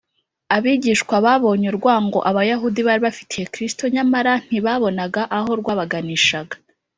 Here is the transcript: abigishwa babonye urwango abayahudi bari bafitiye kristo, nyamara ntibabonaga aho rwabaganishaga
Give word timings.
abigishwa 0.55 1.15
babonye 1.25 1.65
urwango 1.71 2.19
abayahudi 2.29 2.81
bari 2.87 3.01
bafitiye 3.07 3.45
kristo, 3.53 3.83
nyamara 3.93 4.31
ntibabonaga 4.45 5.21
aho 5.37 5.49
rwabaganishaga 5.59 6.55